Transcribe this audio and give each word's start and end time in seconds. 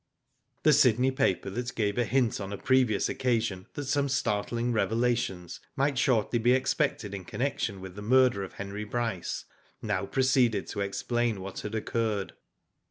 The 0.63 0.73
Sydney 0.73 1.11
paper 1.11 1.51
that 1.51 1.75
gave 1.75 1.99
a 1.99 2.05
hiiit 2.05 2.41
on 2.41 2.51
a 2.51 2.57
previous 2.57 3.07
occasion 3.07 3.67
that 3.75 3.83
some 3.83 4.09
startling 4.09 4.73
revelations 4.73 5.59
might 5.75 5.95
shortly 5.99 6.39
be 6.39 6.53
expected 6.53 7.13
in 7.13 7.23
connection 7.23 7.79
with 7.81 7.93
the 7.95 8.01
murdar 8.01 8.43
of 8.43 8.53
Henry 8.53 8.83
Bryce, 8.83 9.45
now 9.79 10.07
proceeded 10.07 10.65
to 10.69 10.81
explain 10.81 11.39
what 11.39 11.59
had 11.59 11.75
occurred. 11.75 12.33